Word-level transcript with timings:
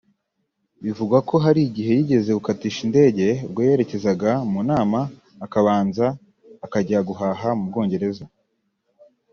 Bivugwa 0.83 1.17
ko 1.29 1.35
hari 1.45 1.61
igihe 1.69 1.91
yigeze 1.97 2.29
gukatisha 2.37 2.79
indege 2.87 3.25
ubwo 3.45 3.59
yerekezaga 3.67 4.31
mu 4.51 4.61
nama 4.69 4.99
akabanza 5.45 6.05
akajya 6.65 6.99
guhaha 7.07 7.49
mu 7.59 7.65
Bwongereza 7.69 8.25